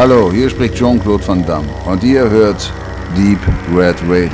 [0.00, 2.72] Hallo, hier spricht Jean-Claude Van Damme und ihr hört
[3.16, 3.40] Deep
[3.74, 4.30] Red Radio.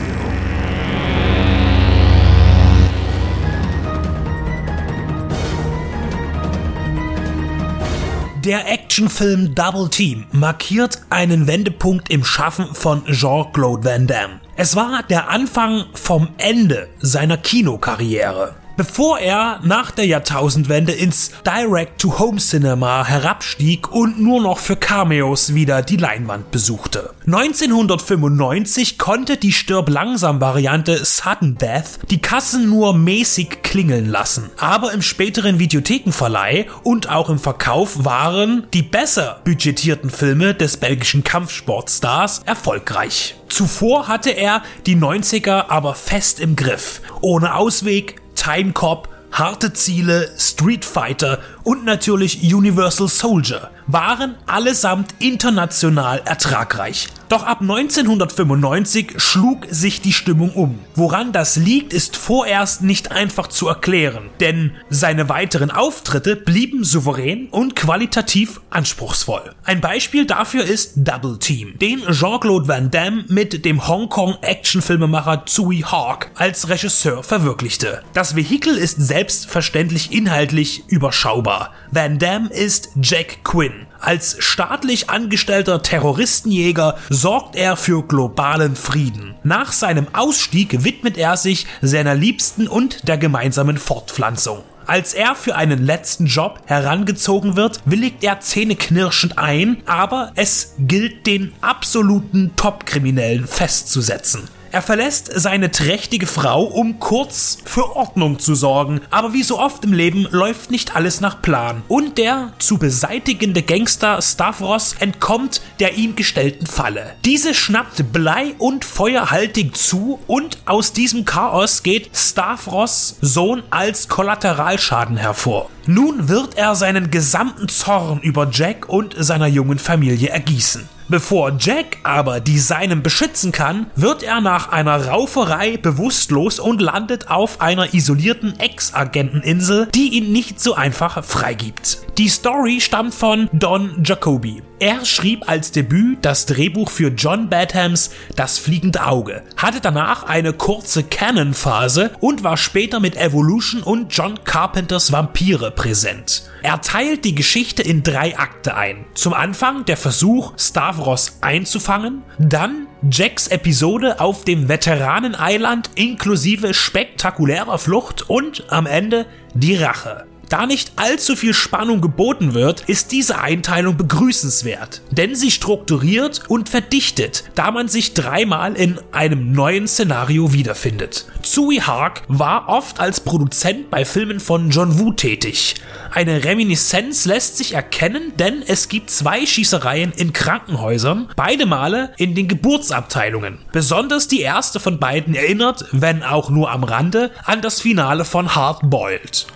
[8.45, 14.40] Der Actionfilm Double Team markiert einen Wendepunkt im Schaffen von Jean-Claude Van Damme.
[14.57, 18.54] Es war der Anfang vom Ende seiner Kinokarriere.
[18.77, 25.96] Bevor er nach der Jahrtausendwende ins Direct-to-Home-Cinema herabstieg und nur noch für Cameos wieder die
[25.96, 27.11] Leinwand besuchte.
[27.26, 35.61] 1995 konnte die Stirb-langsam-Variante Sudden Death die Kassen nur mäßig klingeln lassen, aber im späteren
[35.61, 43.36] Videothekenverleih und auch im Verkauf waren die besser budgetierten Filme des belgischen Kampfsportstars erfolgreich.
[43.48, 47.00] Zuvor hatte er die 90er aber fest im Griff.
[47.20, 56.22] Ohne Ausweg, Time Cop, harte Ziele, Street Fighter und natürlich Universal Soldier waren allesamt international
[56.25, 57.08] ertragreich.
[57.28, 60.78] Doch ab 1995 schlug sich die Stimmung um.
[60.94, 67.48] Woran das liegt, ist vorerst nicht einfach zu erklären, denn seine weiteren Auftritte blieben souverän
[67.48, 69.55] und qualitativ anspruchsvoll.
[69.64, 76.31] Ein Beispiel dafür ist Double Team, den Jean-Claude Van Damme mit dem Hongkong-Actionfilmemacher Tsui Hawk
[76.34, 78.03] als Regisseur verwirklichte.
[78.12, 81.53] Das Vehikel ist selbstverständlich inhaltlich überschaubar.
[81.91, 89.34] Van Damme ist Jack Quinn, als staatlich angestellter Terroristenjäger sorgt er für globalen Frieden.
[89.44, 94.62] Nach seinem Ausstieg widmet er sich seiner Liebsten und der gemeinsamen Fortpflanzung.
[94.86, 101.27] Als er für einen letzten Job herangezogen wird, willigt er zähneknirschend ein, aber es gilt
[101.27, 104.42] den absoluten Top-Kriminellen festzusetzen.
[104.75, 109.84] Er verlässt seine trächtige Frau, um kurz für Ordnung zu sorgen, aber wie so oft
[109.84, 111.84] im Leben läuft nicht alles nach Plan.
[111.86, 117.15] Und der zu beseitigende Gangster Stavros entkommt der ihm gestellten Falle.
[117.25, 125.16] Diese schnappt blei- und feuerhaltig zu und aus diesem Chaos geht Stavros Sohn als Kollateralschaden
[125.16, 125.71] hervor.
[125.87, 130.89] Nun wird er seinen gesamten Zorn über Jack und seiner jungen Familie ergießen.
[131.09, 137.28] Bevor Jack aber die Seinen beschützen kann, wird er nach einer Rauferei bewusstlos und landet
[137.28, 141.99] auf einer isolierten Ex-Agenteninsel, die ihn nicht so einfach freigibt.
[142.16, 144.62] Die Story stammt von Don Jacoby.
[144.78, 150.53] Er schrieb als Debüt das Drehbuch für John Badhams Das fliegende Auge, hatte danach eine
[150.53, 156.48] kurze Canon-Phase und war später mit Evolution und John Carpenters Vampire präsent.
[156.62, 159.06] Er teilt die Geschichte in drei Akte ein.
[159.14, 168.30] Zum Anfang der Versuch, Stavros einzufangen, dann Jacks Episode auf dem Veteranen-Eiland inklusive spektakulärer Flucht
[168.30, 170.26] und am Ende die Rache.
[170.49, 176.69] Da nicht allzu viel Spannung geboten wird, ist diese Einteilung begrüßenswert, denn sie strukturiert und
[176.69, 181.27] verdichtet, da man sich dreimal in einem neuen Szenario wiederfindet.
[181.43, 185.77] Tsui Hark war oft als Produzent bei Filmen von John Woo tätig.
[186.10, 192.34] Eine Reminiszenz lässt sich erkennen, denn es gibt zwei Schießereien in Krankenhäusern, beide Male in
[192.34, 193.59] den Geburtsabteilungen.
[193.72, 198.54] Besonders die erste von beiden erinnert, wenn auch nur am Rande, an das Finale von
[198.54, 198.83] Hard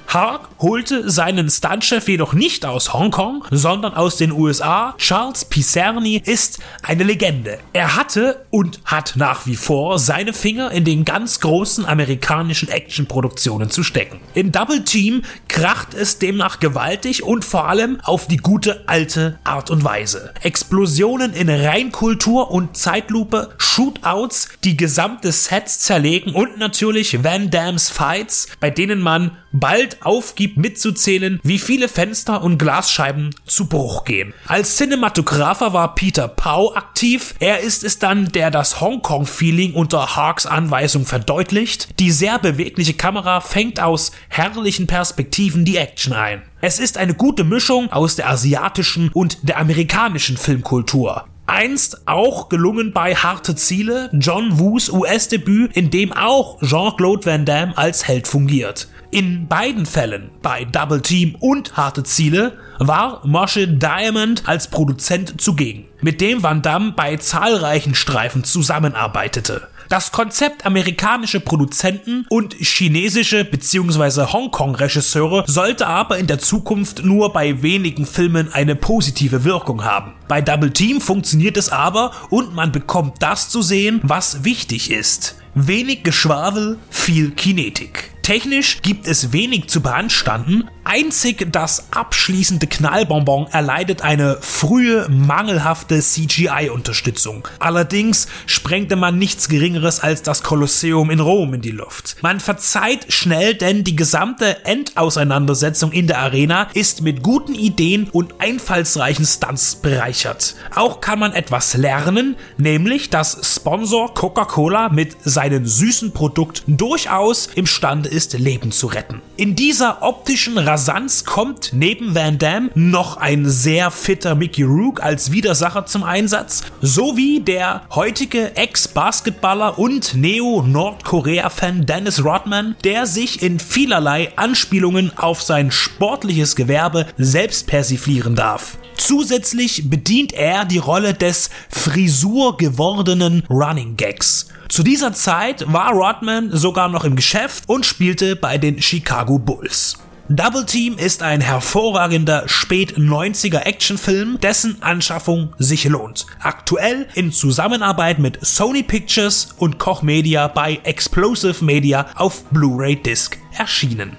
[0.08, 4.94] Hark holte seinen Stuntchef jedoch nicht aus Hongkong, sondern aus den USA.
[4.96, 7.58] Charles Picerni ist eine Legende.
[7.74, 13.68] Er hatte und hat nach wie vor seine Finger in den ganz großen amerikanischen Actionproduktionen
[13.68, 14.18] zu stecken.
[14.32, 15.24] In Double Team
[15.58, 20.32] kracht es demnach gewaltig und vor allem auf die gute alte Art und Weise.
[20.41, 28.47] Explosionen in Reinkultur und Zeitlupe, Shootouts, die gesamte Sets zerlegen und natürlich Van Dams Fights,
[28.60, 34.34] bei denen man bald aufgibt mitzuzählen, wie viele Fenster und Glasscheiben zu Bruch gehen.
[34.47, 37.34] Als Cinematographer war Peter Pau aktiv.
[37.41, 41.98] Er ist es dann, der das Hongkong-Feeling unter Harks Anweisung verdeutlicht.
[41.98, 46.42] Die sehr bewegliche Kamera fängt aus herrlichen Perspektiven die Action ein.
[46.60, 51.27] Es ist eine gute Mischung aus der asiatischen und der amerikanischen Filmkultur.
[51.47, 57.77] Einst auch gelungen bei Harte Ziele, John Woos US-Debüt, in dem auch Jean-Claude Van Damme
[57.78, 58.89] als Held fungiert.
[59.10, 65.86] In beiden Fällen, bei Double Team und Harte Ziele, war Moshe Diamond als Produzent zugegen,
[66.03, 69.68] mit dem Van Damme bei zahlreichen Streifen zusammenarbeitete.
[69.88, 74.26] Das Konzept amerikanische Produzenten und chinesische bzw.
[74.32, 80.12] Hongkong-Regisseure sollte aber in der Zukunft nur bei wenigen Filmen eine positive Wirkung haben.
[80.28, 85.36] Bei Double Team funktioniert es aber und man bekommt das zu sehen, was wichtig ist.
[85.66, 88.13] Wenig Geschwafel, viel Kinetik.
[88.28, 97.49] Technisch gibt es wenig zu beanstanden, einzig das abschließende Knallbonbon erleidet eine frühe mangelhafte CGI-Unterstützung.
[97.59, 102.16] Allerdings sprengte man nichts geringeres als das Kolosseum in Rom in die Luft.
[102.21, 108.43] Man verzeiht schnell, denn die gesamte Endauseinandersetzung in der Arena ist mit guten Ideen und
[108.43, 110.55] einfallsreichen Stunts bereichert.
[110.75, 115.16] Auch kann man etwas lernen, nämlich dass Sponsor Coca-Cola mit
[115.48, 119.22] seinen süßen Produkten durchaus imstande ist, ist, Leben zu retten.
[119.36, 125.30] In dieser optischen Rasanz kommt neben Van Damme noch ein sehr fitter Mickey Rook als
[125.30, 134.33] Widersacher zum Einsatz, sowie der heutige Ex-Basketballer und Neo-Nordkorea-Fan Dennis Rodman, der sich in vielerlei
[134.34, 138.78] Anspielungen auf sein sportliches Gewerbe selbst persiflieren darf.
[138.98, 144.48] Zusätzlich bedient er die Rolle des Frisur gewordenen Running Gags.
[144.68, 149.97] Zu dieser Zeit war Rodman sogar noch im Geschäft und spielte bei den Chicago Bulls.
[150.30, 156.27] Double Team ist ein hervorragender Spät-90er Actionfilm, dessen Anschaffung sich lohnt.
[156.41, 163.39] Aktuell in Zusammenarbeit mit Sony Pictures und Koch Media bei Explosive Media auf Blu-ray Disc
[163.56, 164.18] erschienen.